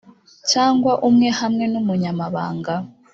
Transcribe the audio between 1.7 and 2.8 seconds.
n umunyamabanga